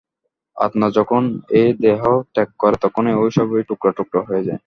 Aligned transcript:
আত্মা 0.57 0.87
যখন 0.97 1.23
এই 1.59 1.69
দেহ 1.79 2.01
ত্যাগ 2.33 2.49
করে, 2.59 2.77
তখন 2.81 3.03
এ-সবই 3.13 3.63
টুকরা 3.69 3.91
টুকরা 3.97 4.21
হইয়া 4.27 4.43
যায়। 4.47 4.59